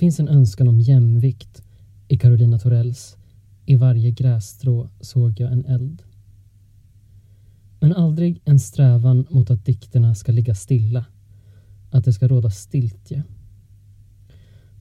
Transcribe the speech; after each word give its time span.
finns 0.00 0.20
en 0.20 0.28
önskan 0.28 0.68
om 0.68 0.80
jämvikt 0.80 1.62
i 2.08 2.18
Carolina 2.18 2.58
Torells 2.58 3.16
I 3.66 3.76
varje 3.76 4.10
grässtrå 4.10 4.88
såg 5.00 5.40
jag 5.40 5.52
en 5.52 5.64
eld. 5.64 6.02
Men 7.80 7.92
aldrig 7.92 8.40
en 8.44 8.58
strävan 8.58 9.26
mot 9.30 9.50
att 9.50 9.64
dikterna 9.64 10.14
ska 10.14 10.32
ligga 10.32 10.54
stilla, 10.54 11.04
att 11.90 12.04
det 12.04 12.12
ska 12.12 12.28
råda 12.28 12.50
stiltje. 12.50 13.22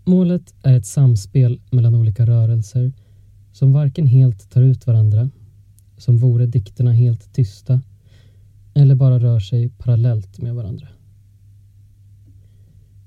Målet 0.05 0.53
är 0.63 0.73
ett 0.73 0.85
samspel 0.85 1.61
mellan 1.71 1.95
olika 1.95 2.25
rörelser 2.25 2.93
som 3.53 3.73
varken 3.73 4.07
helt 4.07 4.49
tar 4.49 4.61
ut 4.61 4.87
varandra, 4.87 5.29
som 5.97 6.17
vore 6.17 6.45
dikterna 6.45 6.93
helt 6.93 7.33
tysta, 7.33 7.81
eller 8.73 8.95
bara 8.95 9.19
rör 9.19 9.39
sig 9.39 9.69
parallellt 9.69 10.41
med 10.41 10.55
varandra. 10.55 10.87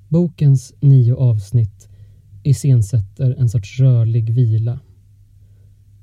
Bokens 0.08 0.74
nio 0.80 1.14
avsnitt 1.14 1.88
iscensätter 2.42 3.34
en 3.38 3.48
sorts 3.48 3.80
rörlig 3.80 4.30
vila. 4.30 4.80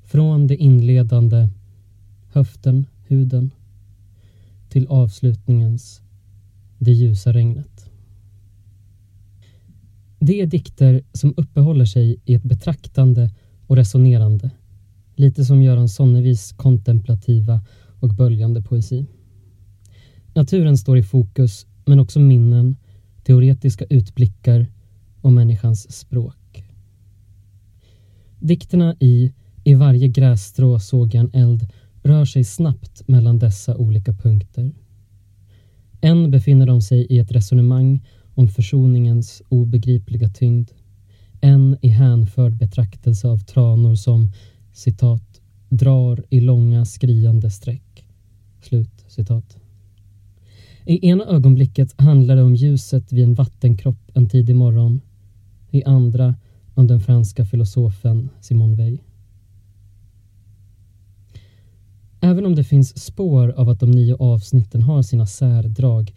Från 0.03 0.47
det 0.47 0.55
inledande 0.55 1.49
höften, 2.31 2.85
huden 3.07 3.52
till 4.70 4.88
avslutningens 4.88 6.02
det 6.77 6.91
ljusa 6.91 7.33
regnet. 7.33 7.89
Det 10.20 10.41
är 10.41 10.45
dikter 10.45 11.03
som 11.13 11.33
uppehåller 11.38 11.85
sig 11.85 12.21
i 12.25 12.33
ett 12.33 12.44
betraktande 12.44 13.31
och 13.67 13.75
resonerande, 13.75 14.52
lite 15.16 15.45
som 15.45 15.61
Göran 15.61 15.89
Sonnevis 15.89 16.52
kontemplativa 16.52 17.61
och 17.99 18.09
böljande 18.09 18.61
poesi. 18.61 19.05
Naturen 20.33 20.77
står 20.77 20.97
i 20.97 21.03
fokus, 21.03 21.67
men 21.85 21.99
också 21.99 22.19
minnen, 22.19 22.75
teoretiska 23.23 23.85
utblickar 23.85 24.67
och 25.22 25.31
människans 25.31 25.91
språk. 25.91 26.38
Dikterna 28.39 28.95
i 28.99 29.33
I 29.63 29.75
varje 29.75 30.07
grässtrå 30.07 30.79
såg 30.79 31.15
jag 31.15 31.23
en 31.23 31.41
eld 31.41 31.67
rör 32.03 32.25
sig 32.25 32.43
snabbt 32.43 33.07
mellan 33.07 33.39
dessa 33.39 33.77
olika 33.77 34.13
punkter. 34.13 34.71
Än 36.01 36.31
befinner 36.31 36.65
de 36.65 36.81
sig 36.81 37.05
i 37.09 37.19
ett 37.19 37.31
resonemang 37.31 38.05
om 38.35 38.47
försoningens 38.47 39.41
obegripliga 39.49 40.29
tyngd. 40.29 40.69
En 41.41 41.77
i 41.81 41.87
hänförd 41.87 42.55
betraktelse 42.55 43.27
av 43.27 43.37
tranor 43.37 43.95
som 43.95 44.31
citat 44.73 45.41
drar 45.69 46.23
i 46.29 46.39
långa 46.39 46.85
skriande 46.85 47.51
streck. 47.51 48.05
Slut 48.61 49.05
citat. 49.07 49.57
I 50.85 51.07
ena 51.07 51.25
ögonblicket 51.25 52.01
handlar 52.01 52.35
det 52.35 52.43
om 52.43 52.55
ljuset 52.55 53.11
vid 53.11 53.23
en 53.23 53.33
vattenkropp 53.33 54.11
en 54.13 54.29
tidig 54.29 54.55
morgon. 54.55 55.01
I 55.71 55.83
andra 55.83 56.35
om 56.80 56.88
den 56.88 56.99
franska 56.99 57.45
filosofen 57.45 58.30
Simone 58.41 58.75
Weil. 58.75 59.02
Även 62.19 62.45
om 62.45 62.55
det 62.55 62.63
finns 62.63 63.03
spår 63.03 63.49
av 63.49 63.69
att 63.69 63.80
de 63.80 63.91
nio 63.91 64.16
avsnitten 64.16 64.81
har 64.81 65.02
sina 65.02 65.25
särdrag 65.25 66.13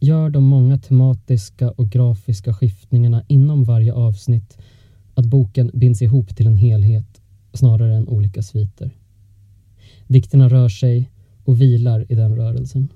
gör 0.00 0.30
de 0.30 0.44
många 0.44 0.78
tematiska 0.78 1.70
och 1.70 1.90
grafiska 1.90 2.54
skiftningarna 2.54 3.24
inom 3.28 3.64
varje 3.64 3.92
avsnitt 3.92 4.58
att 5.14 5.26
boken 5.26 5.70
binds 5.74 6.02
ihop 6.02 6.36
till 6.36 6.46
en 6.46 6.56
helhet 6.56 7.20
snarare 7.52 7.96
än 7.96 8.08
olika 8.08 8.42
sviter. 8.42 8.90
Dikterna 10.06 10.48
rör 10.48 10.68
sig 10.68 11.10
och 11.44 11.60
vilar 11.60 12.06
i 12.12 12.14
den 12.14 12.36
rörelsen. 12.36 12.88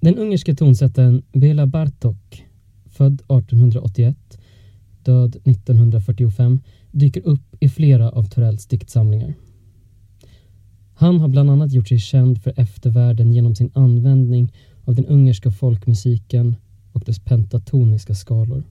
Den 0.00 0.18
ungerske 0.18 0.54
tonsättaren 0.54 1.22
Bela 1.32 1.66
Bartok, 1.66 2.44
född 2.96 3.14
1881, 3.14 4.38
död 5.02 5.36
1945, 5.44 6.60
dyker 6.90 7.26
upp 7.26 7.56
i 7.60 7.68
flera 7.68 8.10
av 8.10 8.24
Torells 8.24 8.66
diktsamlingar. 8.66 9.34
Han 10.94 11.20
har 11.20 11.28
bland 11.28 11.50
annat 11.50 11.72
gjort 11.72 11.88
sig 11.88 11.98
känd 11.98 12.42
för 12.42 12.52
eftervärlden 12.56 13.32
genom 13.32 13.54
sin 13.54 13.70
användning 13.74 14.52
av 14.84 14.94
den 14.94 15.06
ungerska 15.06 15.50
folkmusiken 15.50 16.56
och 16.92 17.02
dess 17.06 17.18
pentatoniska 17.18 18.14
skalor. 18.14 18.64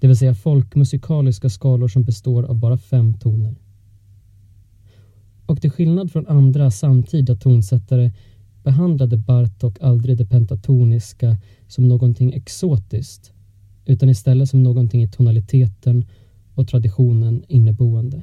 Det 0.00 0.06
vill 0.06 0.16
säga 0.16 0.34
folkmusikaliska 0.34 1.50
skalor 1.50 1.88
som 1.88 2.04
består 2.04 2.42
av 2.42 2.58
bara 2.58 2.78
fem 2.78 3.14
toner. 3.14 3.54
Och 5.46 5.60
till 5.60 5.70
skillnad 5.70 6.12
från 6.12 6.26
andra 6.26 6.70
samtida 6.70 7.34
tonsättare 7.34 8.12
behandlade 8.62 9.16
Bartok 9.16 9.80
aldrig 9.80 10.18
det 10.18 10.26
pentatoniska 10.26 11.36
som 11.68 11.88
någonting 11.88 12.32
exotiskt 12.32 13.32
utan 13.86 14.08
istället 14.08 14.48
som 14.48 14.62
någonting 14.62 15.02
i 15.02 15.08
tonaliteten 15.08 16.04
och 16.54 16.68
traditionen 16.68 17.44
inneboende. 17.48 18.22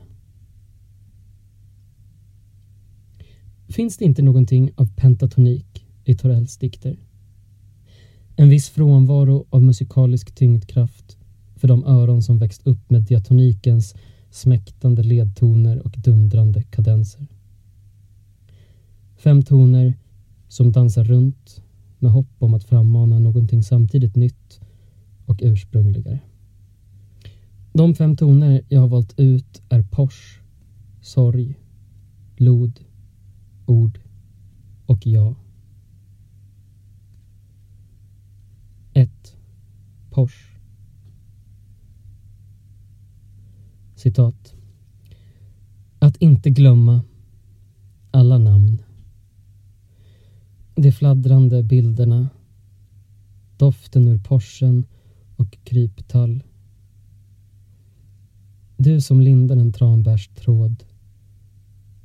Finns 3.67 3.97
det 3.97 4.05
inte 4.05 4.21
någonting 4.21 4.71
av 4.75 4.95
pentatonik 4.95 5.85
i 6.03 6.15
Torells 6.15 6.57
dikter? 6.57 6.97
En 8.35 8.49
viss 8.49 8.69
frånvaro 8.69 9.45
av 9.49 9.63
musikalisk 9.63 10.35
tyngdkraft 10.35 11.17
för 11.55 11.67
de 11.67 11.85
öron 11.85 12.23
som 12.23 12.37
växt 12.37 12.67
upp 12.67 12.89
med 12.89 13.01
diatonikens 13.01 13.95
smäktande 14.31 15.03
ledtoner 15.03 15.79
och 15.79 15.95
dundrande 15.97 16.63
kadenser. 16.63 17.27
Fem 19.17 19.43
toner 19.43 19.93
som 20.47 20.71
dansar 20.71 21.03
runt 21.03 21.61
med 21.99 22.11
hopp 22.11 22.35
om 22.39 22.53
att 22.53 22.63
frammana 22.63 23.19
någonting 23.19 23.63
samtidigt 23.63 24.15
nytt 24.15 24.59
och 25.31 25.39
ursprungligare. 25.43 26.19
De 27.73 27.95
fem 27.95 28.15
toner 28.15 28.61
jag 28.69 28.81
har 28.81 28.87
valt 28.87 29.19
ut 29.19 29.61
är 29.69 29.81
Pors, 29.81 30.39
sorg, 31.01 31.59
lod, 32.37 32.79
ord 33.65 33.99
och 34.85 35.07
ja. 35.07 35.35
1. 38.93 39.35
Pors. 40.09 40.57
Citat. 43.95 44.55
Att 45.99 46.17
inte 46.17 46.49
glömma 46.49 47.01
alla 48.11 48.37
namn. 48.37 48.81
De 50.75 50.91
fladdrande 50.91 51.63
bilderna. 51.63 52.29
Doften 53.57 54.07
ur 54.07 54.17
porsen, 54.17 54.85
och 55.41 55.57
kryptall. 55.63 56.43
Du 58.77 59.01
som 59.01 59.21
lindar 59.21 59.57
en 59.57 59.73
tranbärstråd. 59.73 60.83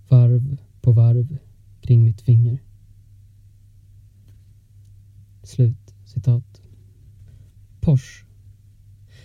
Varv 0.08 0.56
på 0.80 0.92
varv 0.92 1.38
kring 1.80 2.04
mitt 2.04 2.20
finger. 2.20 2.62
Slut 5.42 5.94
citat. 6.04 6.60
Pors. 7.80 8.24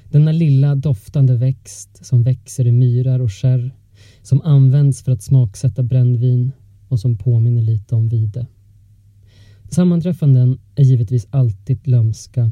Denna 0.09 0.31
lilla 0.31 0.75
doftande 0.75 1.37
växt 1.37 2.05
som 2.05 2.23
växer 2.23 2.67
i 2.67 2.71
myrar 2.71 3.19
och 3.19 3.33
skärr 3.33 3.75
som 4.21 4.41
används 4.41 5.03
för 5.03 5.11
att 5.11 5.23
smaksätta 5.23 5.83
brännvin 5.83 6.51
och 6.87 6.99
som 6.99 7.17
påminner 7.17 7.61
lite 7.61 7.95
om 7.95 8.09
vide. 8.09 8.47
Sammanträffanden 9.69 10.59
är 10.75 10.83
givetvis 10.83 11.27
alltid 11.29 11.87
lömska 11.87 12.51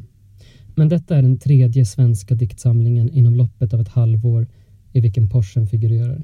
men 0.80 0.88
detta 0.88 1.16
är 1.16 1.22
den 1.22 1.38
tredje 1.38 1.84
svenska 1.84 2.34
diktsamlingen 2.34 3.10
inom 3.10 3.34
loppet 3.34 3.74
av 3.74 3.80
ett 3.80 3.88
halvår 3.88 4.46
i 4.92 5.00
vilken 5.00 5.28
Porschen 5.28 5.66
figurerar. 5.66 6.22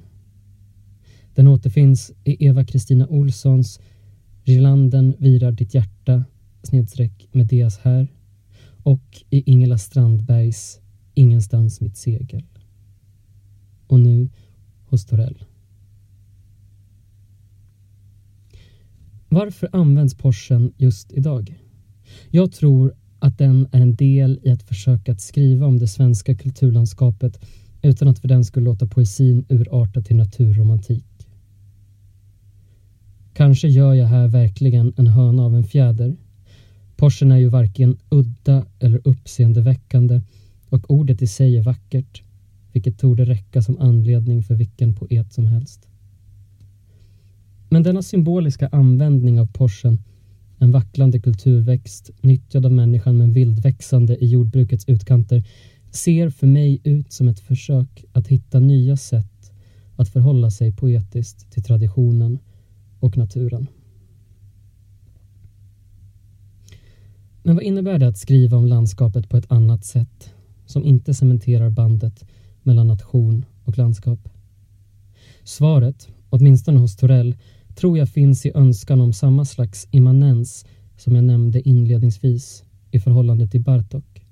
Den 1.34 1.49
återfinns 1.49 2.12
i 2.25 2.47
Eva-Kristina 2.47 3.06
Olssons 3.06 3.81
Girlanden 4.44 5.14
virar 5.19 5.53
ditt 5.53 5.75
hjärta 5.75 6.25
snedstreck 6.62 7.29
Medeas 7.32 7.79
här 7.79 8.08
och 8.82 9.23
i 9.31 9.50
Ingela 9.50 9.79
Strandbergs 9.79 10.81
Ingenstans 11.14 11.81
mitt 11.81 11.97
segel. 11.97 12.44
Och 13.87 14.00
nu 14.00 14.29
hos 14.85 15.06
Torell. 15.06 15.44
Varför 19.29 19.69
används 19.73 20.14
Porschen 20.14 20.73
just 20.76 21.12
idag? 21.12 21.61
Jag 22.31 22.53
tror 22.53 22.94
att 23.19 23.39
den 23.39 23.69
är 23.73 23.81
en 23.81 23.95
del 23.95 24.41
i 24.43 24.51
ett 24.51 24.63
försök 24.63 25.09
att 25.09 25.21
skriva 25.21 25.67
om 25.67 25.79
det 25.79 25.89
svenska 25.89 26.35
kulturlandskapet 26.35 27.41
utan 27.83 28.09
att 28.09 28.19
för 28.19 28.29
den 28.29 28.45
skulle 28.45 28.65
låta 28.65 28.87
poesin 28.87 29.45
urarta 29.49 30.03
till 30.03 30.17
naturromantik. 30.17 31.29
Kanske 33.33 33.69
gör 33.69 33.95
jag 33.95 34.07
här 34.07 34.29
verkligen 34.29 34.93
en 34.97 35.07
höna 35.07 35.43
av 35.43 35.57
en 35.57 35.65
fjäder. 35.65 36.17
Porschen 36.97 37.33
är 37.33 37.37
ju 37.37 37.49
varken 37.49 37.97
udda 38.09 38.67
eller 38.79 39.01
uppseendeväckande 39.05 40.21
och 40.69 40.91
ordet 40.91 41.23
i 41.23 41.27
sig 41.27 41.57
är 41.57 41.63
vackert, 41.63 42.23
vilket 42.73 42.99
torde 42.99 43.25
räcka 43.25 43.63
som 43.63 43.79
anledning 43.79 44.43
för 44.43 44.55
vilken 44.55 44.95
poet 44.95 45.33
som 45.33 45.47
helst. 45.47 45.89
Men 47.69 47.83
denna 47.83 48.03
symboliska 48.03 48.69
användning 48.73 49.41
av 49.41 49.47
Porschen 49.47 49.99
en 50.58 50.73
vacklande 50.73 51.20
kulturväxt 51.20 52.11
nyttjad 52.20 52.67
av 52.67 52.73
människan 52.73 53.17
men 53.17 53.32
vildväxande 53.32 54.25
i 54.25 54.26
jordbrukets 54.26 54.88
utkanter 54.88 55.44
ser 55.91 56.31
för 56.31 56.47
mig 56.47 56.81
ut 56.85 57.12
som 57.12 57.29
ett 57.29 57.41
försök 57.41 58.05
att 58.12 58.29
hitta 58.29 58.61
nya 58.61 58.97
sätt 58.97 59.53
att 59.97 60.08
förhålla 60.08 60.50
sig 60.50 60.73
poetiskt 60.73 61.50
till 61.50 61.62
traditionen 61.62 62.38
och 63.00 63.17
naturen. 63.17 63.67
Men 67.43 67.55
vad 67.55 67.64
innebär 67.64 67.99
det 67.99 68.08
att 68.08 68.19
skriva 68.19 68.56
om 68.56 68.67
landskapet 68.67 69.29
på 69.29 69.37
ett 69.37 69.53
annat 69.53 69.85
sätt 69.85 70.35
som 70.67 70.85
inte 70.85 71.14
cementerar 71.14 71.70
bandet 71.70 72.25
mellan 72.62 72.87
nation 72.87 73.44
och 73.64 73.79
landskap? 73.79 74.29
Svaret, 75.44 76.08
åtminstone 76.31 76.79
hos 76.79 76.97
Torell, 76.97 77.37
tror 77.76 77.99
jag 77.99 78.08
finns 78.08 78.46
i 78.46 78.52
önskan 78.55 79.00
om 79.00 79.12
samma 79.12 79.44
slags 79.44 79.88
immanens 79.90 80.67
som 80.96 81.14
jag 81.14 81.25
nämnde 81.25 81.69
inledningsvis 81.69 82.64
i 82.90 83.00
förhållande 83.00 83.49
till 83.49 83.61
Bartok. 83.61 84.26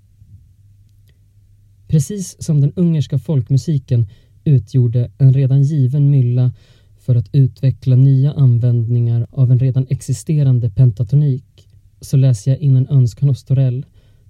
Precis 1.86 2.36
som 2.44 2.60
den 2.60 2.72
ungerska 2.76 3.18
folkmusiken 3.18 4.06
utgjorde 4.44 5.10
en 5.18 5.32
redan 5.32 5.62
given 5.62 6.10
mylla 6.10 6.52
för 6.98 7.14
att 7.14 7.28
utveckla 7.32 7.96
nya 7.96 8.32
användningar 8.32 9.26
av 9.30 9.52
en 9.52 9.58
redan 9.58 9.86
existerande 9.88 10.70
pentatonik 10.70 11.68
så 12.00 12.16
läser 12.16 12.50
jag 12.50 12.60
in 12.60 12.76
en 12.76 12.88
önskan 12.88 13.28
hos 13.28 13.44
Torell 13.44 13.86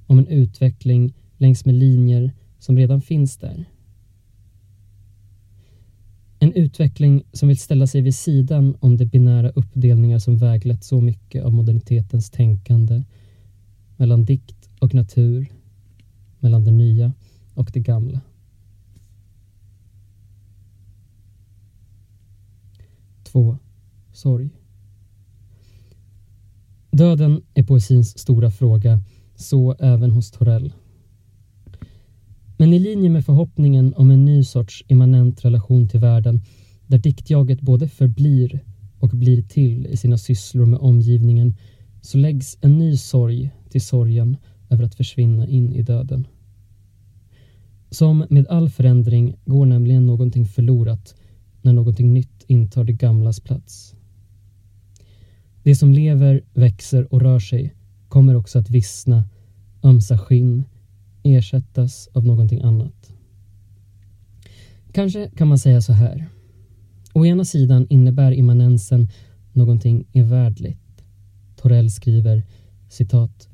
om 0.06 0.18
en 0.18 0.26
utveckling 0.26 1.14
längs 1.36 1.64
med 1.64 1.74
linjer 1.74 2.32
som 2.58 2.76
redan 2.76 3.00
finns 3.00 3.36
där. 3.36 3.64
En 6.44 6.52
utveckling 6.52 7.22
som 7.32 7.48
vill 7.48 7.58
ställa 7.58 7.86
sig 7.86 8.02
vid 8.02 8.14
sidan 8.14 8.76
om 8.80 8.96
de 8.96 9.04
binära 9.06 9.50
uppdelningar 9.50 10.18
som 10.18 10.36
väglett 10.36 10.84
så 10.84 11.00
mycket 11.00 11.44
av 11.44 11.52
modernitetens 11.52 12.30
tänkande 12.30 13.04
mellan 13.96 14.24
dikt 14.24 14.68
och 14.80 14.94
natur, 14.94 15.46
mellan 16.40 16.64
det 16.64 16.70
nya 16.70 17.12
och 17.54 17.70
det 17.72 17.80
gamla. 17.80 18.20
Två. 23.22 23.58
Sorg. 24.12 24.50
Döden 26.90 27.42
är 27.54 27.62
poesins 27.62 28.18
stora 28.18 28.50
fråga, 28.50 29.02
så 29.34 29.74
även 29.78 30.10
hos 30.10 30.30
Torell. 30.30 30.72
Men 32.56 32.72
i 32.72 32.78
linje 32.78 33.10
med 33.10 33.24
förhoppningen 33.24 33.94
om 33.94 34.10
en 34.10 34.24
ny 34.24 34.44
sorts 34.44 34.84
immanent 34.88 35.44
relation 35.44 35.88
till 35.88 36.00
världen 36.00 36.40
där 36.86 36.98
diktjaget 36.98 37.60
både 37.60 37.88
förblir 37.88 38.64
och 38.98 39.08
blir 39.08 39.42
till 39.42 39.86
i 39.86 39.96
sina 39.96 40.18
sysslor 40.18 40.66
med 40.66 40.78
omgivningen 40.78 41.54
så 42.00 42.18
läggs 42.18 42.58
en 42.60 42.78
ny 42.78 42.96
sorg 42.96 43.50
till 43.70 43.82
sorgen 43.82 44.36
över 44.70 44.84
att 44.84 44.94
försvinna 44.94 45.46
in 45.48 45.72
i 45.72 45.82
döden. 45.82 46.26
Som 47.90 48.26
med 48.30 48.46
all 48.46 48.70
förändring 48.70 49.36
går 49.44 49.66
nämligen 49.66 50.06
någonting 50.06 50.46
förlorat 50.46 51.14
när 51.62 51.72
någonting 51.72 52.14
nytt 52.14 52.44
intar 52.46 52.84
det 52.84 52.92
gamlas 52.92 53.40
plats. 53.40 53.94
Det 55.62 55.76
som 55.76 55.92
lever, 55.92 56.42
växer 56.54 57.14
och 57.14 57.20
rör 57.20 57.38
sig 57.38 57.74
kommer 58.08 58.34
också 58.34 58.58
att 58.58 58.70
vissna, 58.70 59.24
ömsa 59.82 60.18
skinn, 60.18 60.64
ersättas 61.24 62.08
av 62.12 62.26
någonting 62.26 62.60
annat. 62.62 63.12
Kanske 64.92 65.30
kan 65.36 65.48
man 65.48 65.58
säga 65.58 65.80
så 65.80 65.92
här. 65.92 66.28
Å 67.12 67.26
ena 67.26 67.44
sidan 67.44 67.86
innebär 67.90 68.32
immanensen 68.32 69.08
någonting 69.52 70.06
evärdligt. 70.12 71.04
Torell 71.56 71.90
skriver 71.90 72.42
citat 72.88 73.48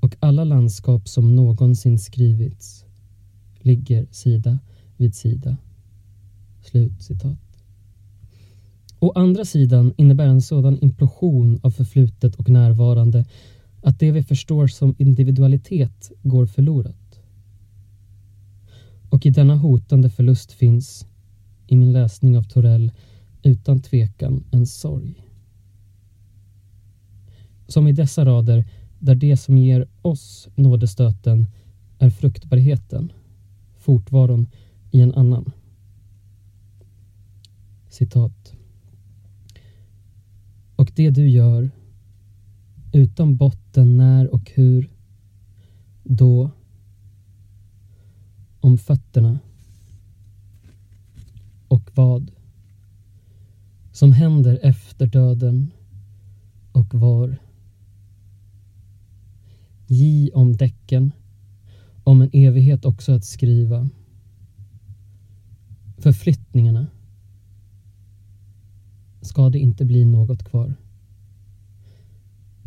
och 0.00 0.16
alla 0.20 0.44
landskap 0.44 1.08
som 1.08 1.36
någonsin 1.36 1.98
skrivits 1.98 2.84
ligger 3.58 4.06
sida 4.10 4.58
vid 4.96 5.14
sida. 5.14 5.56
Slut 6.62 7.02
citat. 7.02 7.38
Å 8.98 9.12
andra 9.14 9.44
sidan 9.44 9.94
innebär 9.96 10.26
en 10.26 10.42
sådan 10.42 10.78
implosion 10.78 11.60
av 11.62 11.70
förflutet 11.70 12.34
och 12.34 12.48
närvarande 12.48 13.24
att 13.82 13.98
det 13.98 14.12
vi 14.12 14.22
förstår 14.22 14.66
som 14.66 14.94
individualitet 14.98 16.12
går 16.22 16.46
förlorat. 16.46 16.99
Och 19.10 19.26
i 19.26 19.30
denna 19.30 19.56
hotande 19.56 20.10
förlust 20.10 20.52
finns, 20.52 21.06
i 21.66 21.76
min 21.76 21.92
läsning 21.92 22.38
av 22.38 22.42
Torell, 22.42 22.92
utan 23.42 23.80
tvekan 23.80 24.44
en 24.50 24.66
sorg. 24.66 25.26
Som 27.66 27.88
i 27.88 27.92
dessa 27.92 28.24
rader, 28.24 28.64
där 28.98 29.14
det 29.14 29.36
som 29.36 29.58
ger 29.58 29.88
oss 30.02 30.48
nådestöten 30.54 31.46
är 31.98 32.10
fruktbarheten, 32.10 33.12
fortvaron 33.78 34.46
i 34.90 35.00
en 35.00 35.14
annan. 35.14 35.52
Citat. 37.88 38.54
Och 40.76 40.92
det 40.96 41.10
du 41.10 41.28
gör, 41.28 41.70
utan 42.92 43.36
botten 43.36 43.96
när 43.96 44.34
och 44.34 44.50
hur, 44.54 44.90
då 46.04 46.50
om 48.60 48.78
fötterna 48.78 49.38
och 51.68 51.90
vad 51.94 52.30
som 53.92 54.12
händer 54.12 54.58
efter 54.62 55.06
döden 55.06 55.70
och 56.72 56.94
var. 56.94 57.36
J 59.86 60.30
om 60.34 60.56
däcken, 60.56 61.12
om 62.04 62.22
en 62.22 62.30
evighet 62.32 62.84
också 62.84 63.12
att 63.12 63.24
skriva. 63.24 63.88
Förflyttningarna. 65.98 66.86
Ska 69.22 69.48
det 69.48 69.58
inte 69.58 69.84
bli 69.84 70.04
något 70.04 70.44
kvar? 70.44 70.74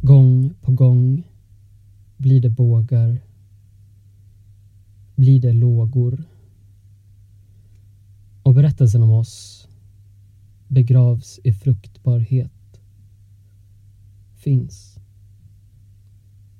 Gång 0.01 0.53
på 0.61 0.71
gång 0.71 1.23
blir 2.17 2.41
det 2.41 2.49
bågar 2.49 3.21
blir 5.15 5.41
det 5.41 5.53
lågor. 5.53 6.23
Och 8.43 8.53
berättelsen 8.53 9.03
om 9.03 9.11
oss 9.11 9.67
begravs 10.67 11.39
i 11.43 11.53
fruktbarhet. 11.53 12.81
Finns 14.35 14.99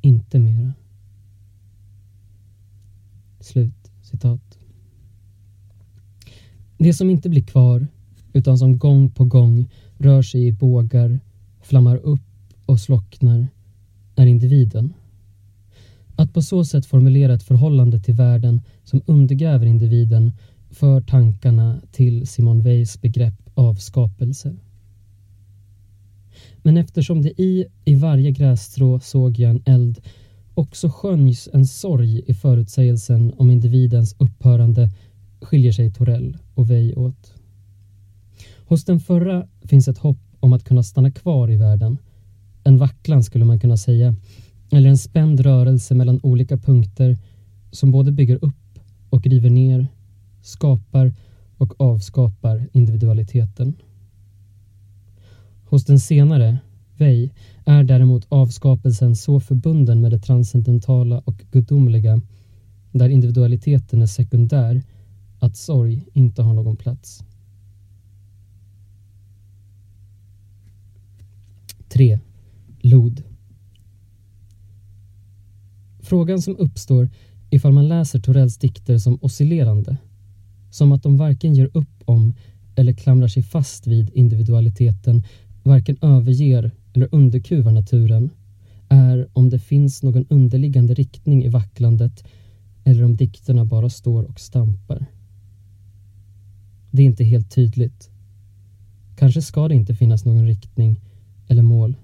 inte 0.01 0.39
mera. 0.39 0.73
Slut 3.39 3.91
citat. 4.01 4.57
Det 6.77 6.93
som 6.93 7.09
inte 7.09 7.29
blir 7.29 7.43
kvar 7.43 7.87
utan 8.33 8.57
som 8.57 8.77
gång 8.77 9.09
på 9.09 9.25
gång 9.25 9.69
rör 9.97 10.21
sig 10.21 10.47
i 10.47 10.51
bågar, 10.51 11.19
flammar 11.61 11.97
upp 11.97 12.21
och 12.65 12.79
slocknar 12.79 13.47
är 14.15 14.25
individen. 14.25 14.93
Att 16.15 16.33
på 16.33 16.41
så 16.41 16.65
sätt 16.65 16.85
formulera 16.85 17.33
ett 17.33 17.43
förhållande 17.43 17.99
till 17.99 18.13
världen 18.13 18.61
som 18.83 19.01
undergräver 19.05 19.65
individen 19.65 20.31
för 20.69 21.01
tankarna 21.01 21.81
till 21.91 22.27
Simon 22.27 22.61
Weils 22.61 23.01
begrepp 23.01 23.49
av 23.53 23.75
skapelse. 23.75 24.55
Men 26.57 26.77
eftersom 26.77 27.21
det 27.21 27.41
i, 27.41 27.65
i 27.85 27.95
varje 27.95 28.31
grässtrå 28.31 28.99
såg 28.99 29.39
jag 29.39 29.51
en 29.51 29.61
eld 29.65 30.01
också 30.53 30.89
skönjs 30.89 31.49
en 31.53 31.65
sorg 31.65 32.23
i 32.27 32.33
förutsägelsen 32.33 33.33
om 33.37 33.51
individens 33.51 34.15
upphörande 34.19 34.89
skiljer 35.41 35.71
sig 35.71 35.91
Torell 35.91 36.37
och 36.53 36.69
Weil 36.69 36.97
åt. 36.97 37.33
Hos 38.67 38.85
den 38.85 38.99
förra 38.99 39.47
finns 39.61 39.87
ett 39.87 39.97
hopp 39.97 40.19
om 40.39 40.53
att 40.53 40.63
kunna 40.63 40.83
stanna 40.83 41.11
kvar 41.11 41.51
i 41.51 41.55
världen. 41.55 41.97
En 42.63 42.77
vacklan 42.77 43.23
skulle 43.23 43.45
man 43.45 43.59
kunna 43.59 43.77
säga 43.77 44.15
eller 44.73 44.89
en 44.89 44.97
spänd 44.97 45.39
rörelse 45.39 45.95
mellan 45.95 46.19
olika 46.23 46.57
punkter 46.57 47.17
som 47.71 47.91
både 47.91 48.11
bygger 48.11 48.43
upp 48.43 48.79
och 49.09 49.27
river 49.27 49.49
ner, 49.49 49.87
skapar 50.41 51.13
och 51.57 51.81
avskapar 51.81 52.67
individualiteten. 52.73 53.73
Hos 55.65 55.85
den 55.85 55.99
senare, 55.99 56.57
Vej, 56.97 57.33
är 57.65 57.83
däremot 57.83 58.25
avskapelsen 58.29 59.15
så 59.15 59.39
förbunden 59.39 60.01
med 60.01 60.11
det 60.11 60.19
transcendentala 60.19 61.19
och 61.19 61.43
gudomliga 61.51 62.21
där 62.91 63.09
individualiteten 63.09 64.01
är 64.01 64.05
sekundär 64.05 64.83
att 65.39 65.57
sorg 65.57 66.05
inte 66.13 66.41
har 66.41 66.53
någon 66.53 66.75
plats. 66.75 67.23
3. 71.89 72.19
Lod 72.81 73.23
Frågan 76.03 76.41
som 76.41 76.57
uppstår 76.57 77.09
ifall 77.49 77.71
man 77.71 77.87
läser 77.87 78.19
Torells 78.19 78.57
dikter 78.57 78.97
som 78.97 79.17
oscillerande, 79.21 79.97
som 80.69 80.91
att 80.91 81.03
de 81.03 81.17
varken 81.17 81.55
ger 81.55 81.69
upp 81.73 82.03
om 82.05 82.33
eller 82.75 82.93
klamrar 82.93 83.27
sig 83.27 83.43
fast 83.43 83.87
vid 83.87 84.09
individualiteten, 84.13 85.23
varken 85.63 85.97
överger 86.01 86.71
eller 86.93 87.09
underkuvar 87.11 87.71
naturen, 87.71 88.29
är 88.89 89.27
om 89.33 89.49
det 89.49 89.59
finns 89.59 90.03
någon 90.03 90.25
underliggande 90.29 90.93
riktning 90.93 91.43
i 91.43 91.49
vacklandet 91.49 92.23
eller 92.83 93.03
om 93.03 93.15
dikterna 93.15 93.65
bara 93.65 93.89
står 93.89 94.23
och 94.23 94.39
stampar. 94.39 95.05
Det 96.91 97.01
är 97.01 97.05
inte 97.05 97.23
helt 97.23 97.51
tydligt. 97.51 98.09
Kanske 99.15 99.41
ska 99.41 99.67
det 99.67 99.75
inte 99.75 99.95
finnas 99.95 100.25
någon 100.25 100.47
riktning 100.47 100.99
eller 101.47 101.61
mål. 101.61 101.95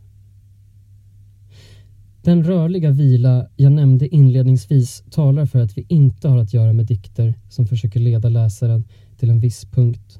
Den 2.21 2.43
rörliga 2.43 2.91
vila 2.91 3.47
jag 3.55 3.71
nämnde 3.71 4.15
inledningsvis 4.15 5.03
talar 5.11 5.45
för 5.45 5.59
att 5.59 5.77
vi 5.77 5.85
inte 5.87 6.27
har 6.27 6.37
att 6.37 6.53
göra 6.53 6.73
med 6.73 6.85
dikter 6.85 7.33
som 7.49 7.67
försöker 7.67 7.99
leda 7.99 8.29
läsaren 8.29 8.83
till 9.17 9.29
en 9.29 9.39
viss 9.39 9.65
punkt. 9.65 10.19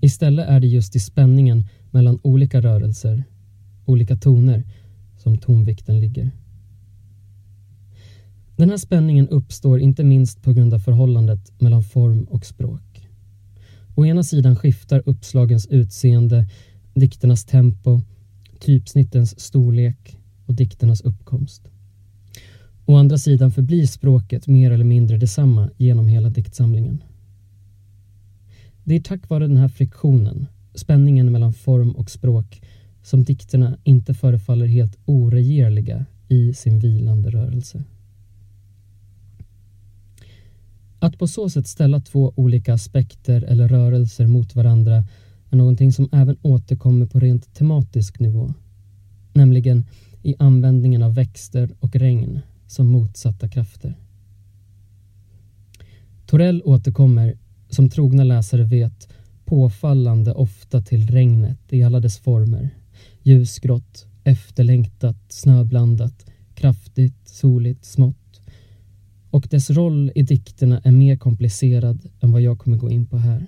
Istället 0.00 0.48
är 0.48 0.60
det 0.60 0.66
just 0.66 0.96
i 0.96 1.00
spänningen 1.00 1.64
mellan 1.90 2.18
olika 2.22 2.60
rörelser, 2.60 3.24
olika 3.84 4.16
toner, 4.16 4.64
som 5.16 5.38
tonvikten 5.38 6.00
ligger. 6.00 6.30
Den 8.56 8.70
här 8.70 8.76
spänningen 8.76 9.28
uppstår 9.28 9.80
inte 9.80 10.04
minst 10.04 10.42
på 10.42 10.52
grund 10.52 10.74
av 10.74 10.78
förhållandet 10.78 11.60
mellan 11.60 11.82
form 11.82 12.24
och 12.24 12.46
språk. 12.46 13.08
Å 13.94 14.06
ena 14.06 14.22
sidan 14.22 14.56
skiftar 14.56 15.02
uppslagens 15.06 15.66
utseende, 15.66 16.48
dikternas 16.94 17.44
tempo, 17.44 18.00
typsnittens 18.60 19.40
storlek 19.40 20.19
och 20.50 20.56
dikternas 20.56 21.00
uppkomst. 21.00 21.68
Å 22.86 22.96
andra 22.96 23.18
sidan 23.18 23.50
förblir 23.50 23.86
språket 23.86 24.46
mer 24.46 24.70
eller 24.70 24.84
mindre 24.84 25.16
detsamma 25.16 25.70
genom 25.76 26.08
hela 26.08 26.30
diktsamlingen. 26.30 27.02
Det 28.84 28.94
är 28.94 29.00
tack 29.00 29.28
vare 29.28 29.46
den 29.46 29.56
här 29.56 29.68
friktionen, 29.68 30.46
spänningen 30.74 31.32
mellan 31.32 31.52
form 31.52 31.90
och 31.90 32.10
språk, 32.10 32.62
som 33.02 33.24
dikterna 33.24 33.78
inte 33.84 34.14
förefaller 34.14 34.66
helt 34.66 34.98
oregerliga 35.04 36.06
i 36.28 36.54
sin 36.54 36.78
vilande 36.78 37.30
rörelse. 37.30 37.84
Att 40.98 41.18
på 41.18 41.26
så 41.26 41.50
sätt 41.50 41.66
ställa 41.66 42.00
två 42.00 42.32
olika 42.36 42.74
aspekter 42.74 43.42
eller 43.42 43.68
rörelser 43.68 44.26
mot 44.26 44.54
varandra 44.54 45.04
är 45.50 45.56
någonting 45.56 45.92
som 45.92 46.08
även 46.12 46.36
återkommer 46.42 47.06
på 47.06 47.20
rent 47.20 47.54
tematisk 47.54 48.18
nivå. 48.18 48.54
Nämligen 49.32 49.84
i 50.22 50.34
användningen 50.38 51.02
av 51.02 51.14
växter 51.14 51.70
och 51.80 51.96
regn 51.96 52.40
som 52.66 52.86
motsatta 52.86 53.48
krafter. 53.48 53.94
Torell 56.26 56.62
återkommer, 56.64 57.38
som 57.68 57.88
trogna 57.88 58.24
läsare 58.24 58.64
vet, 58.64 59.08
påfallande 59.44 60.32
ofta 60.34 60.80
till 60.80 61.06
regnet 61.06 61.58
i 61.68 61.82
alla 61.82 62.00
dess 62.00 62.18
former. 62.18 62.70
Ljusgrått, 63.22 64.06
efterlängtat, 64.24 65.16
snöblandat, 65.28 66.26
kraftigt, 66.54 67.28
soligt, 67.28 67.84
smått. 67.84 68.40
Och 69.30 69.46
dess 69.50 69.70
roll 69.70 70.12
i 70.14 70.22
dikterna 70.22 70.80
är 70.84 70.92
mer 70.92 71.16
komplicerad 71.16 72.08
än 72.20 72.32
vad 72.32 72.42
jag 72.42 72.58
kommer 72.58 72.76
gå 72.76 72.90
in 72.90 73.06
på 73.06 73.18
här. 73.18 73.46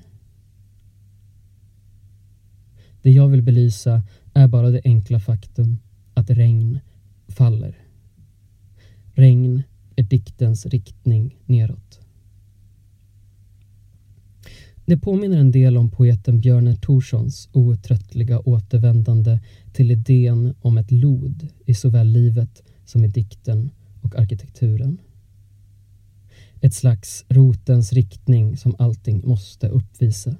Det 3.03 3.11
jag 3.11 3.29
vill 3.29 3.43
belysa 3.43 4.03
är 4.35 4.49
bara 4.49 4.71
det 4.71 4.81
enkla 4.85 5.21
faktum 5.21 5.79
att 6.23 6.31
regn 6.31 6.81
faller. 7.29 7.79
Regn 9.15 9.63
är 9.97 10.03
diktens 10.03 10.67
riktning 10.67 11.37
neråt. 11.47 12.01
Det 14.85 14.99
påminner 14.99 15.39
en 15.39 15.51
del 15.51 15.77
om 15.77 15.91
poeten 15.91 16.41
Björne 16.41 16.77
Torssons 16.77 17.49
outtröttliga 17.53 18.41
återvändande 18.41 19.39
till 19.73 19.91
idén 19.91 20.55
om 20.61 20.79
ett 20.79 20.91
lod 20.91 21.49
i 21.67 21.75
såväl 21.75 22.09
livet 22.09 22.63
som 22.85 23.05
i 23.05 23.09
dikten 23.09 23.71
och 24.01 24.19
arkitekturen. 24.19 24.99
Ett 26.61 26.75
slags 26.75 27.25
rotens 27.29 27.93
riktning 27.93 28.57
som 28.57 28.75
allting 28.79 29.23
måste 29.25 29.69
uppvisa. 29.69 30.37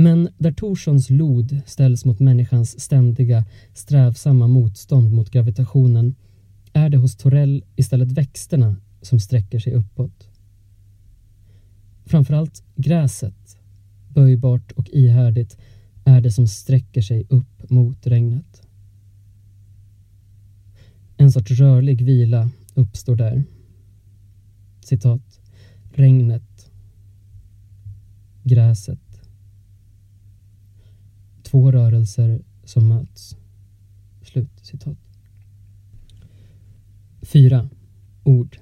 Men 0.00 0.28
där 0.38 0.52
Torssons 0.52 1.10
lod 1.10 1.60
ställs 1.66 2.04
mot 2.04 2.20
människans 2.20 2.80
ständiga, 2.80 3.44
strävsamma 3.74 4.46
motstånd 4.46 5.12
mot 5.12 5.30
gravitationen 5.30 6.14
är 6.72 6.88
det 6.90 6.96
hos 6.96 7.16
Torell 7.16 7.64
istället 7.76 8.12
växterna 8.12 8.76
som 9.02 9.20
sträcker 9.20 9.58
sig 9.58 9.74
uppåt. 9.74 10.28
Framförallt 12.04 12.62
gräset, 12.76 13.58
böjbart 14.08 14.72
och 14.72 14.88
ihärdigt, 14.88 15.56
är 16.04 16.20
det 16.20 16.32
som 16.32 16.46
sträcker 16.46 17.02
sig 17.02 17.26
upp 17.28 17.70
mot 17.70 18.06
regnet. 18.06 18.62
En 21.16 21.32
sorts 21.32 21.50
rörlig 21.50 22.02
vila 22.02 22.50
uppstår 22.74 23.16
där. 23.16 23.44
Citat. 24.80 25.40
Regnet. 25.92 26.70
Gräset 28.42 29.09
två 31.50 31.72
rörelser 31.72 32.42
som 32.64 32.88
möts. 32.88 33.36
Slut 34.22 34.50
citat. 34.62 34.98
4. 37.22 37.68
Ord. 38.24 38.56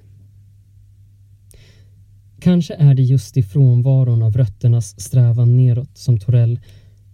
Kanske 2.39 2.73
är 2.73 2.93
det 2.93 3.01
just 3.01 3.37
i 3.37 3.43
frånvaron 3.43 4.23
av 4.23 4.37
rötternas 4.37 5.01
strävan 5.01 5.55
neråt 5.55 5.97
som 5.97 6.19
Torell, 6.19 6.59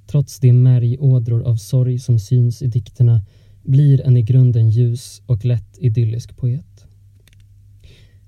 trots 0.08 0.40
de 0.40 0.54
märgådror 0.54 1.44
av 1.44 1.56
sorg 1.56 2.00
som 2.00 2.20
syns 2.20 2.62
i 2.62 2.68
dikterna, 2.68 3.22
blir 3.64 4.02
en 4.02 4.18
i 4.18 4.22
grunden 4.22 4.70
ljus 4.70 5.22
och 5.26 5.46
lätt 5.46 5.78
idyllisk 5.78 6.38
poet. 6.38 6.86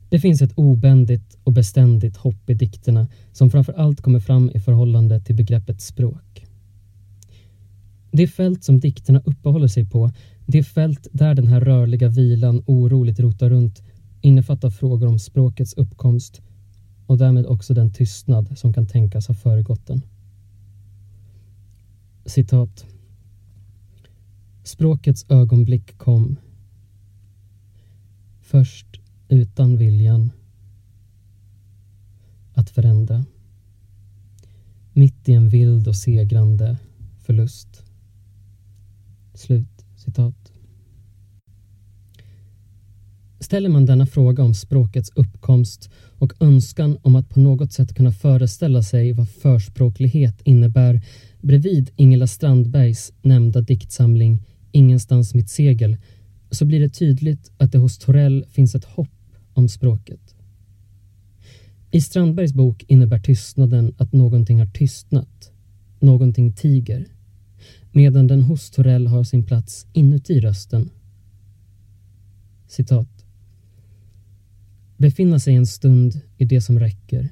Det 0.09 0.19
finns 0.19 0.41
ett 0.41 0.53
obändigt 0.55 1.37
och 1.43 1.53
beständigt 1.53 2.17
hopp 2.17 2.49
i 2.49 2.53
dikterna 2.53 3.07
som 3.31 3.49
framför 3.49 3.73
allt 3.73 4.01
kommer 4.01 4.19
fram 4.19 4.51
i 4.53 4.59
förhållande 4.59 5.19
till 5.19 5.35
begreppet 5.35 5.81
språk. 5.81 6.26
Det 8.11 8.27
fält 8.27 8.63
som 8.63 8.79
dikterna 8.79 9.21
uppehåller 9.25 9.67
sig 9.67 9.85
på, 9.85 10.11
det 10.45 10.63
fält 10.63 11.07
där 11.11 11.35
den 11.35 11.47
här 11.47 11.61
rörliga 11.61 12.07
vilan 12.07 12.63
oroligt 12.65 13.19
rotar 13.19 13.49
runt, 13.49 13.83
innefattar 14.21 14.69
frågor 14.69 15.07
om 15.07 15.19
språkets 15.19 15.73
uppkomst 15.73 16.41
och 17.05 17.17
därmed 17.17 17.45
också 17.45 17.73
den 17.73 17.91
tystnad 17.91 18.57
som 18.57 18.73
kan 18.73 18.87
tänkas 18.87 19.27
ha 19.27 19.35
föregått 19.35 19.87
den. 19.87 20.01
Citat. 22.25 22.85
Språkets 24.63 25.25
ögonblick 25.29 25.97
kom. 25.97 26.35
Först 28.41 28.99
utan 29.29 29.77
viljan 29.77 30.31
att 32.53 32.69
förändra. 32.69 33.25
Mitt 34.93 35.29
i 35.29 35.33
en 35.33 35.49
vild 35.49 35.87
och 35.87 35.95
segrande 35.95 36.77
förlust. 37.23 37.86
Slut 39.37 39.85
citat. 39.95 40.51
Ställer 43.39 43.69
man 43.69 43.85
denna 43.85 44.05
fråga 44.05 44.43
om 44.43 44.53
språkets 44.53 45.11
uppkomst 45.15 45.89
och 46.19 46.33
önskan 46.39 46.97
om 47.01 47.15
att 47.15 47.29
på 47.29 47.39
något 47.39 47.73
sätt 47.73 47.95
kunna 47.95 48.11
föreställa 48.11 48.83
sig 48.83 49.13
vad 49.13 49.29
förspråklighet 49.29 50.41
innebär 50.43 51.01
bredvid 51.41 51.91
Ingela 51.95 52.27
Strandbergs 52.27 53.13
nämnda 53.21 53.61
diktsamling 53.61 54.43
Ingenstans 54.71 55.33
mitt 55.33 55.49
segel 55.49 55.97
så 56.51 56.65
blir 56.65 56.79
det 56.79 56.89
tydligt 56.89 57.51
att 57.57 57.71
det 57.71 57.77
hos 57.77 57.97
Torell 57.97 58.45
finns 58.49 58.75
ett 58.75 58.85
hopp 58.85 59.09
om 59.53 59.69
språket. 59.69 60.35
I 61.91 62.01
Strandbergs 62.01 62.53
bok 62.53 62.85
innebär 62.87 63.19
tystnaden 63.19 63.93
att 63.97 64.13
någonting 64.13 64.59
har 64.59 64.65
tystnat, 64.65 65.51
någonting 65.99 66.53
tiger 66.53 67.07
medan 67.97 68.27
den 68.27 68.41
hos 68.41 68.69
Torell 68.71 69.07
har 69.07 69.23
sin 69.23 69.43
plats 69.43 69.87
inuti 69.93 70.39
rösten. 70.39 70.89
Citat. 72.67 73.25
Befinna 74.97 75.39
sig 75.39 75.55
en 75.55 75.67
stund 75.67 76.21
i 76.37 76.45
det 76.45 76.61
som 76.61 76.79
räcker. 76.79 77.29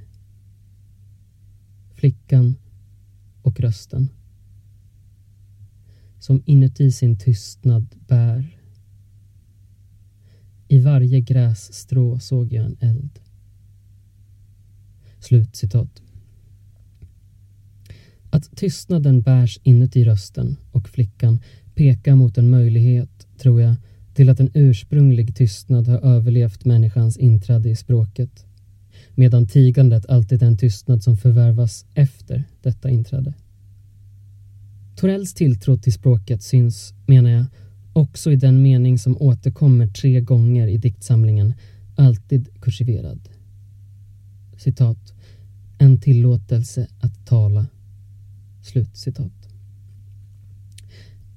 Flickan 1.95 2.55
och 3.41 3.59
rösten. 3.59 4.09
Som 6.19 6.43
inuti 6.45 6.91
sin 6.91 7.17
tystnad 7.17 7.95
bär. 8.07 8.59
I 10.67 10.79
varje 10.79 11.21
grässtrå 11.21 12.19
såg 12.19 12.53
jag 12.53 12.65
en 12.65 12.77
eld. 12.79 13.19
Slut 15.19 15.55
citat. 15.55 16.04
Att 18.35 18.57
tystnaden 18.57 19.21
bärs 19.21 19.59
inuti 19.63 20.05
rösten 20.05 20.55
och 20.71 20.89
flickan 20.89 21.39
pekar 21.75 22.15
mot 22.15 22.37
en 22.37 22.49
möjlighet, 22.49 23.27
tror 23.37 23.61
jag, 23.61 23.75
till 24.13 24.29
att 24.29 24.39
en 24.39 24.49
ursprunglig 24.53 25.35
tystnad 25.35 25.87
har 25.87 25.99
överlevt 25.99 26.65
människans 26.65 27.17
inträde 27.17 27.69
i 27.69 27.75
språket. 27.75 28.45
Medan 29.13 29.47
tigandet 29.47 30.05
alltid 30.05 30.43
är 30.43 30.47
en 30.47 30.57
tystnad 30.57 31.03
som 31.03 31.17
förvärvas 31.17 31.85
efter 31.93 32.43
detta 32.61 32.89
inträde. 32.89 33.33
Torells 34.95 35.33
tilltro 35.33 35.77
till 35.77 35.93
språket 35.93 36.43
syns, 36.43 36.93
menar 37.05 37.29
jag, 37.29 37.45
också 37.93 38.31
i 38.31 38.35
den 38.35 38.61
mening 38.61 38.99
som 38.99 39.21
återkommer 39.21 39.87
tre 39.87 40.21
gånger 40.21 40.67
i 40.67 40.77
diktsamlingen, 40.77 41.53
alltid 41.95 42.61
kursiverad. 42.61 43.29
Citat. 44.57 45.13
En 45.77 45.99
tillåtelse 45.99 46.87
att 46.99 47.25
tala. 47.25 47.65
Slutcitat. 48.65 49.49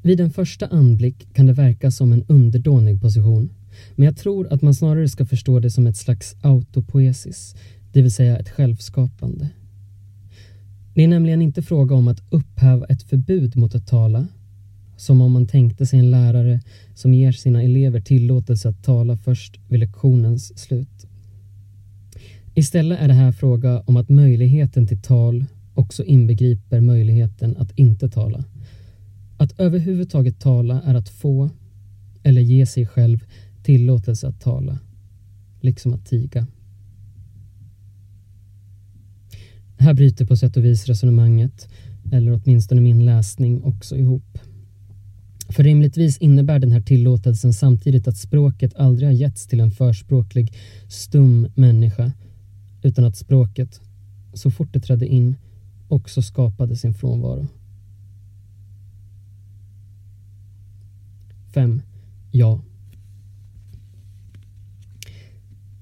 Vid 0.02 0.20
en 0.20 0.30
första 0.30 0.66
anblick 0.66 1.34
kan 1.34 1.46
det 1.46 1.52
verka 1.52 1.90
som 1.90 2.12
en 2.12 2.24
underdånig 2.28 3.00
position, 3.00 3.50
men 3.96 4.04
jag 4.04 4.16
tror 4.16 4.52
att 4.52 4.62
man 4.62 4.74
snarare 4.74 5.08
ska 5.08 5.26
förstå 5.26 5.60
det 5.60 5.70
som 5.70 5.86
ett 5.86 5.96
slags 5.96 6.36
autopoesis, 6.40 7.56
det 7.92 8.02
vill 8.02 8.12
säga 8.12 8.38
ett 8.38 8.48
självskapande. 8.48 9.48
Det 10.94 11.04
är 11.04 11.08
nämligen 11.08 11.42
inte 11.42 11.62
fråga 11.62 11.94
om 11.94 12.08
att 12.08 12.22
upphäva 12.30 12.86
ett 12.86 13.02
förbud 13.02 13.56
mot 13.56 13.74
att 13.74 13.86
tala, 13.86 14.26
som 14.96 15.20
om 15.20 15.32
man 15.32 15.46
tänkte 15.46 15.86
sig 15.86 15.98
en 15.98 16.10
lärare 16.10 16.60
som 16.94 17.14
ger 17.14 17.32
sina 17.32 17.62
elever 17.62 18.00
tillåtelse 18.00 18.68
att 18.68 18.84
tala 18.84 19.16
först 19.16 19.58
vid 19.68 19.80
lektionens 19.80 20.58
slut. 20.58 21.06
Istället 22.54 23.00
är 23.00 23.08
det 23.08 23.14
här 23.14 23.32
fråga 23.32 23.80
om 23.80 23.96
att 23.96 24.08
möjligheten 24.08 24.86
till 24.86 25.02
tal 25.02 25.44
också 25.78 26.04
inbegriper 26.04 26.80
möjligheten 26.80 27.56
att 27.56 27.72
inte 27.78 28.08
tala. 28.08 28.44
Att 29.36 29.60
överhuvudtaget 29.60 30.40
tala 30.40 30.82
är 30.82 30.94
att 30.94 31.08
få, 31.08 31.50
eller 32.22 32.40
ge 32.40 32.66
sig 32.66 32.86
själv, 32.86 33.24
tillåtelse 33.62 34.28
att 34.28 34.40
tala, 34.40 34.78
liksom 35.60 35.94
att 35.94 36.06
tiga. 36.06 36.46
Här 39.78 39.94
bryter 39.94 40.24
på 40.24 40.36
sätt 40.36 40.56
och 40.56 40.64
vis 40.64 40.86
resonemanget, 40.86 41.68
eller 42.12 42.32
åtminstone 42.32 42.80
min 42.80 43.04
läsning, 43.04 43.62
också 43.62 43.96
ihop. 43.96 44.38
För 45.48 45.62
rimligtvis 45.62 46.18
innebär 46.18 46.58
den 46.58 46.72
här 46.72 46.80
tillåtelsen 46.80 47.52
samtidigt 47.52 48.08
att 48.08 48.16
språket 48.16 48.74
aldrig 48.74 49.08
har 49.08 49.14
getts 49.14 49.46
till 49.46 49.60
en 49.60 49.70
förspråklig, 49.70 50.52
stum 50.88 51.48
människa, 51.54 52.12
utan 52.82 53.04
att 53.04 53.16
språket, 53.16 53.80
så 54.34 54.50
fort 54.50 54.72
det 54.72 54.80
trädde 54.80 55.06
in, 55.06 55.36
också 55.88 56.22
skapade 56.22 56.76
sin 56.76 56.94
frånvaro. 56.94 57.48
5. 61.54 61.82
Ja. 62.30 62.60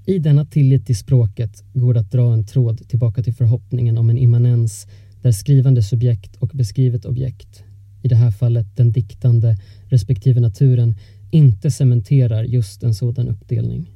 I 0.06 0.18
denna 0.18 0.44
tillit 0.44 0.86
till 0.86 0.96
språket 0.96 1.64
går 1.72 1.94
det 1.94 2.00
att 2.00 2.10
dra 2.10 2.32
en 2.32 2.44
tråd 2.44 2.88
tillbaka 2.88 3.22
till 3.22 3.34
förhoppningen 3.34 3.98
om 3.98 4.10
en 4.10 4.18
immanens 4.18 4.86
där 5.22 5.32
skrivande 5.32 5.82
subjekt 5.82 6.36
och 6.36 6.48
beskrivet 6.48 7.04
objekt, 7.04 7.64
i 8.02 8.08
det 8.08 8.16
här 8.16 8.30
fallet 8.30 8.76
den 8.76 8.92
diktande 8.92 9.56
respektive 9.88 10.40
naturen, 10.40 10.96
inte 11.30 11.70
cementerar 11.70 12.44
just 12.44 12.82
en 12.82 12.94
sådan 12.94 13.28
uppdelning. 13.28 13.90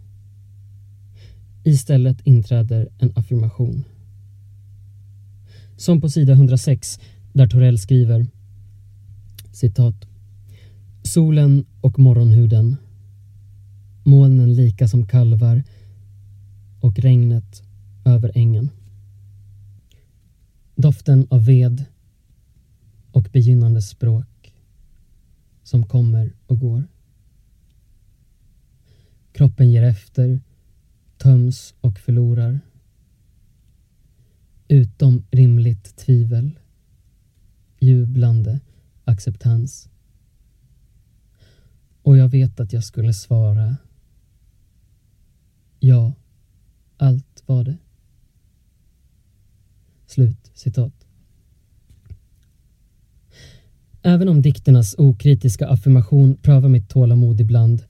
Istället 1.64 2.26
inträder 2.26 2.88
en 2.98 3.12
affirmation. 3.14 3.84
Som 5.80 6.00
på 6.00 6.10
sida 6.10 6.32
106 6.32 7.00
där 7.32 7.46
Torell 7.46 7.78
skriver 7.78 8.26
citat 9.52 10.06
Solen 11.02 11.64
och 11.80 11.98
morgonhuden 11.98 12.76
molnen 14.04 14.54
lika 14.54 14.88
som 14.88 15.06
kalvar 15.06 15.62
och 16.80 16.98
regnet 16.98 17.62
över 18.04 18.32
ängen. 18.34 18.70
Doften 20.74 21.26
av 21.30 21.44
ved 21.44 21.84
och 23.12 23.28
begynnande 23.32 23.82
språk 23.82 24.52
som 25.62 25.86
kommer 25.86 26.32
och 26.46 26.60
går. 26.60 26.84
Kroppen 29.32 29.70
ger 29.70 29.82
efter, 29.82 30.40
töms 31.18 31.74
och 31.80 31.98
förlorar. 31.98 32.60
Utom 34.70 35.22
rimligt 35.30 35.96
tvivel, 35.96 36.58
jublande 37.78 38.60
acceptans. 39.04 39.88
Och 42.02 42.16
jag 42.16 42.28
vet 42.28 42.60
att 42.60 42.72
jag 42.72 42.84
skulle 42.84 43.14
svara 43.14 43.76
Ja, 45.80 46.12
allt 46.96 47.42
var 47.46 47.64
det. 47.64 47.76
Slut 50.06 50.50
citat. 50.54 51.06
Även 54.02 54.28
om 54.28 54.42
dikternas 54.42 54.94
okritiska 54.98 55.68
affirmation 55.68 56.36
prövar 56.36 56.68
mitt 56.68 56.88
tålamod 56.88 57.40
ibland 57.40 57.82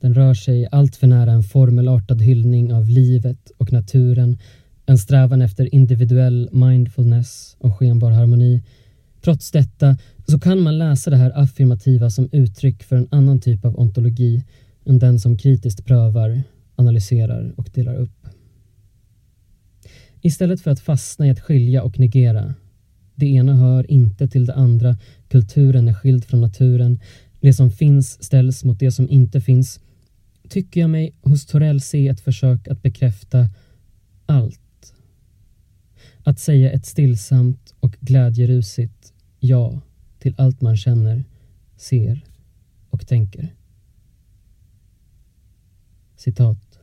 den 0.00 0.14
rör 0.14 0.34
sig 0.34 0.68
allt 0.72 0.96
för 0.96 1.06
nära 1.06 1.32
en 1.32 1.42
formelartad 1.42 2.22
hyllning 2.22 2.72
av 2.72 2.88
livet 2.88 3.50
och 3.58 3.72
naturen, 3.72 4.38
en 4.86 4.98
strävan 4.98 5.42
efter 5.42 5.74
individuell 5.74 6.48
mindfulness 6.52 7.56
och 7.58 7.78
skenbar 7.78 8.10
harmoni. 8.10 8.62
Trots 9.20 9.50
detta 9.50 9.96
så 10.26 10.38
kan 10.38 10.62
man 10.62 10.78
läsa 10.78 11.10
det 11.10 11.16
här 11.16 11.38
affirmativa 11.38 12.10
som 12.10 12.28
uttryck 12.32 12.82
för 12.82 12.96
en 12.96 13.08
annan 13.10 13.40
typ 13.40 13.64
av 13.64 13.78
ontologi 13.78 14.44
än 14.84 14.98
den 14.98 15.20
som 15.20 15.36
kritiskt 15.36 15.84
prövar, 15.84 16.42
analyserar 16.76 17.54
och 17.56 17.70
delar 17.74 17.94
upp. 17.94 18.26
Istället 20.20 20.60
för 20.60 20.70
att 20.70 20.80
fastna 20.80 21.26
i 21.26 21.30
att 21.30 21.40
skilja 21.40 21.82
och 21.82 21.98
negera. 21.98 22.54
Det 23.14 23.26
ena 23.26 23.54
hör 23.54 23.90
inte 23.90 24.28
till 24.28 24.46
det 24.46 24.54
andra, 24.54 24.96
kulturen 25.28 25.88
är 25.88 25.94
skild 25.94 26.24
från 26.24 26.40
naturen, 26.40 27.00
det 27.40 27.52
som 27.52 27.70
finns 27.70 28.24
ställs 28.24 28.64
mot 28.64 28.78
det 28.78 28.92
som 28.92 29.10
inte 29.10 29.40
finns, 29.40 29.80
tycker 30.48 30.80
jag 30.80 30.90
mig 30.90 31.14
hos 31.22 31.46
Torell 31.46 31.80
se 31.80 32.08
ett 32.08 32.20
försök 32.20 32.68
att 32.68 32.82
bekräfta 32.82 33.48
allt. 34.26 34.61
Att 36.24 36.38
säga 36.38 36.72
ett 36.72 36.86
stillsamt 36.86 37.74
och 37.80 37.96
glädjerusigt 38.00 39.12
ja 39.40 39.80
till 40.18 40.34
allt 40.38 40.60
man 40.60 40.76
känner, 40.76 41.24
ser 41.76 42.24
och 42.90 43.06
tänker. 43.06 43.54
Citat. 46.16 46.78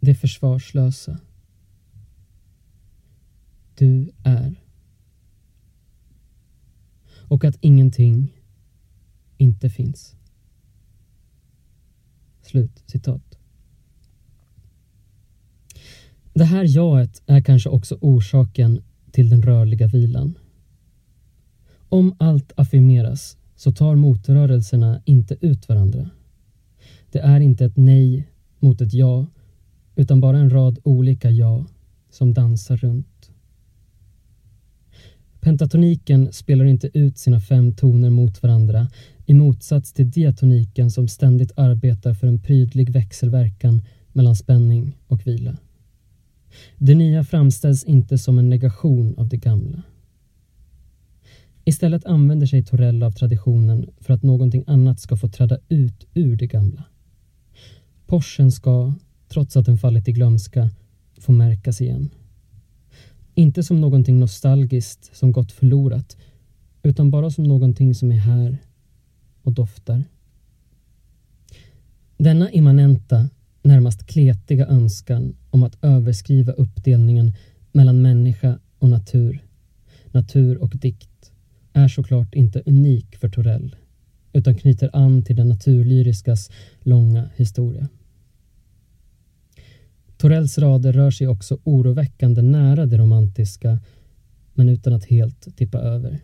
Det 0.00 0.14
försvarslösa. 0.14 1.18
Du 3.74 4.10
är. 4.24 4.54
Och 7.28 7.44
att 7.44 7.56
ingenting 7.60 8.32
inte 9.36 9.70
finns. 9.70 10.16
Slut 12.42 12.82
citat. 12.86 13.37
Det 16.38 16.44
här 16.44 16.64
jaet 16.76 17.22
är 17.26 17.40
kanske 17.40 17.68
också 17.68 17.98
orsaken 18.00 18.82
till 19.10 19.28
den 19.28 19.42
rörliga 19.42 19.86
vilan. 19.86 20.38
Om 21.88 22.14
allt 22.18 22.52
affirmeras 22.56 23.36
så 23.56 23.72
tar 23.72 23.94
motrörelserna 23.94 25.02
inte 25.04 25.36
ut 25.40 25.68
varandra. 25.68 26.10
Det 27.12 27.18
är 27.18 27.40
inte 27.40 27.64
ett 27.64 27.76
nej 27.76 28.28
mot 28.58 28.80
ett 28.80 28.92
ja 28.92 29.26
utan 29.96 30.20
bara 30.20 30.38
en 30.38 30.50
rad 30.50 30.78
olika 30.82 31.30
ja 31.30 31.66
som 32.10 32.34
dansar 32.34 32.76
runt. 32.76 33.30
Pentatoniken 35.40 36.32
spelar 36.32 36.64
inte 36.64 36.98
ut 36.98 37.18
sina 37.18 37.40
fem 37.40 37.74
toner 37.74 38.10
mot 38.10 38.42
varandra 38.42 38.88
i 39.26 39.34
motsats 39.34 39.92
till 39.92 40.10
diatoniken 40.10 40.90
som 40.90 41.08
ständigt 41.08 41.52
arbetar 41.56 42.14
för 42.14 42.26
en 42.26 42.38
prydlig 42.38 42.90
växelverkan 42.90 43.82
mellan 44.12 44.36
spänning 44.36 44.96
och 45.06 45.26
vila. 45.26 45.56
Det 46.78 46.94
nya 46.94 47.24
framställs 47.24 47.84
inte 47.84 48.18
som 48.18 48.38
en 48.38 48.48
negation 48.48 49.14
av 49.18 49.28
det 49.28 49.36
gamla. 49.36 49.82
Istället 51.64 52.04
använder 52.04 52.46
sig 52.46 52.64
Torell 52.64 53.02
av 53.02 53.12
traditionen 53.12 53.90
för 54.00 54.14
att 54.14 54.22
någonting 54.22 54.64
annat 54.66 55.00
ska 55.00 55.16
få 55.16 55.28
träda 55.28 55.58
ut 55.68 56.06
ur 56.14 56.36
det 56.36 56.46
gamla. 56.46 56.84
Porschen 58.06 58.52
ska, 58.52 58.94
trots 59.28 59.56
att 59.56 59.66
den 59.66 59.78
fallit 59.78 60.08
i 60.08 60.12
glömska, 60.12 60.70
få 61.20 61.32
märkas 61.32 61.80
igen. 61.80 62.10
Inte 63.34 63.62
som 63.62 63.80
någonting 63.80 64.18
nostalgiskt 64.18 65.16
som 65.16 65.32
gått 65.32 65.52
förlorat, 65.52 66.16
utan 66.82 67.10
bara 67.10 67.30
som 67.30 67.44
någonting 67.44 67.94
som 67.94 68.12
är 68.12 68.16
här 68.16 68.58
och 69.42 69.52
doftar. 69.52 70.04
Denna 72.16 72.50
immanenta, 72.50 73.28
närmast 73.68 74.06
kletiga 74.06 74.66
önskan 74.66 75.36
om 75.50 75.62
att 75.62 75.84
överskriva 75.84 76.52
uppdelningen 76.52 77.32
mellan 77.72 78.02
människa 78.02 78.58
och 78.78 78.88
natur, 78.88 79.44
natur 80.06 80.58
och 80.58 80.76
dikt, 80.76 81.32
är 81.72 81.88
såklart 81.88 82.34
inte 82.34 82.62
unik 82.66 83.16
för 83.16 83.28
Torell, 83.28 83.76
utan 84.32 84.54
knyter 84.54 84.90
an 84.92 85.22
till 85.22 85.36
den 85.36 85.48
naturlyriskas 85.48 86.50
långa 86.80 87.30
historia. 87.36 87.88
Torells 90.16 90.58
rader 90.58 90.92
rör 90.92 91.10
sig 91.10 91.28
också 91.28 91.58
oroväckande 91.64 92.42
nära 92.42 92.86
det 92.86 92.98
romantiska, 92.98 93.78
men 94.54 94.68
utan 94.68 94.92
att 94.92 95.04
helt 95.04 95.56
tippa 95.56 95.78
över. 95.78 96.20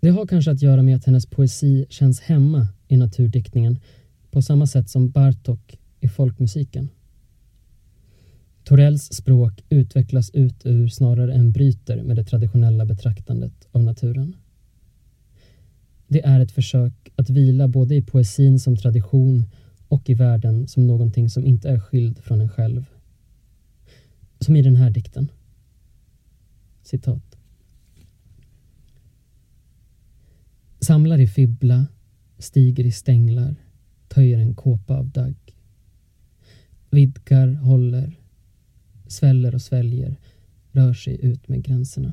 Det 0.00 0.10
har 0.10 0.26
kanske 0.26 0.50
att 0.50 0.62
göra 0.62 0.82
med 0.82 0.96
att 0.96 1.04
hennes 1.04 1.26
poesi 1.26 1.86
känns 1.90 2.20
hemma 2.20 2.66
i 2.88 2.96
naturdiktningen 2.96 3.78
på 4.36 4.42
samma 4.42 4.66
sätt 4.66 4.88
som 4.88 5.10
Bartok 5.10 5.78
i 6.00 6.08
folkmusiken. 6.08 6.88
Torells 8.64 9.12
språk 9.12 9.64
utvecklas 9.68 10.30
ut 10.30 10.66
ur 10.66 10.88
snarare 10.88 11.34
än 11.34 11.52
bryter 11.52 12.02
med 12.02 12.16
det 12.16 12.24
traditionella 12.24 12.84
betraktandet 12.84 13.68
av 13.72 13.82
naturen. 13.82 14.36
Det 16.06 16.26
är 16.26 16.40
ett 16.40 16.52
försök 16.52 17.12
att 17.16 17.30
vila 17.30 17.68
både 17.68 17.94
i 17.94 18.02
poesin 18.02 18.60
som 18.60 18.76
tradition 18.76 19.44
och 19.88 20.10
i 20.10 20.14
världen 20.14 20.68
som 20.68 20.86
någonting 20.86 21.30
som 21.30 21.44
inte 21.44 21.68
är 21.68 21.80
skild 21.80 22.18
från 22.18 22.40
en 22.40 22.48
själv. 22.48 22.84
Som 24.40 24.56
i 24.56 24.62
den 24.62 24.76
här 24.76 24.90
dikten. 24.90 25.30
Citat. 26.82 27.36
Samlar 30.80 31.18
i 31.18 31.28
fibbla, 31.28 31.86
stiger 32.38 32.86
i 32.86 32.92
stänglar, 32.92 33.56
töjer 34.16 34.38
en 34.38 34.54
kåpa 34.54 34.96
av 34.96 35.08
dagg. 35.08 35.36
Vidgar, 36.90 37.48
håller, 37.48 38.20
sväller 39.06 39.54
och 39.54 39.62
sväljer, 39.62 40.16
rör 40.70 40.94
sig 40.94 41.24
ut 41.24 41.48
med 41.48 41.62
gränserna. 41.62 42.12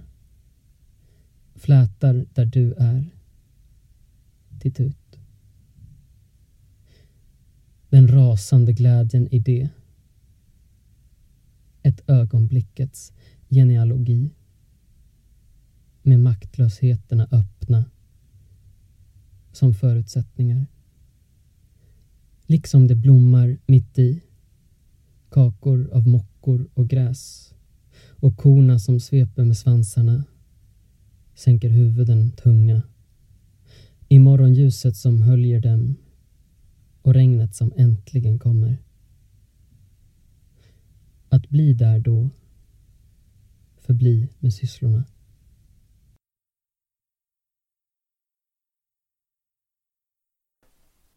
Flätar 1.56 2.26
där 2.34 2.46
du 2.46 2.74
är. 2.74 3.10
Titt 4.60 4.80
ut. 4.80 5.20
Den 7.90 8.08
rasande 8.08 8.74
glädjen 8.74 9.28
i 9.34 9.40
det. 9.40 9.70
Ett 11.84 12.10
ögonblickets 12.10 13.14
genealogi. 13.50 14.30
Med 16.02 16.20
maktlösheterna 16.20 17.28
öppna 17.32 17.86
som 19.52 19.74
förutsättningar. 19.74 20.66
Liksom 22.46 22.88
det 22.88 22.96
blommar 22.96 23.58
mitt 23.66 24.00
i. 24.00 24.22
Kakor 25.30 25.90
av 25.94 26.08
mockor 26.08 26.68
och 26.74 26.90
gräs. 26.90 27.54
Och 28.10 28.38
korna 28.38 28.80
som 28.80 29.00
sveper 29.00 29.46
med 29.46 29.58
svansarna 29.58 30.24
sänker 31.36 31.70
huvuden 31.70 32.32
tunga. 32.32 32.82
I 34.08 34.20
morgonljuset 34.20 34.96
som 34.98 35.22
höljer 35.22 35.60
dem 35.60 35.96
och 37.02 37.14
regnet 37.14 37.56
som 37.56 37.72
äntligen 37.76 38.40
kommer. 38.40 38.78
Att 41.30 41.50
bli 41.50 41.74
där 41.74 42.00
då, 42.00 42.30
förbli 43.78 44.30
med 44.40 44.54
sysslorna. 44.54 45.04